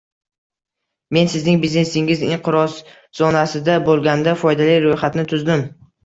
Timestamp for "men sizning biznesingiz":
1.17-2.23